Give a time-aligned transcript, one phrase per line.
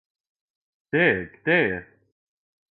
[0.89, 1.79] Где је, где је?